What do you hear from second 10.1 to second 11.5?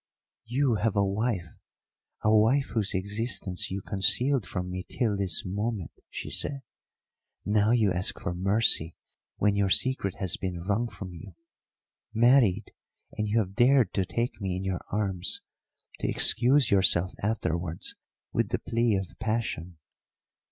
has been wrung from you!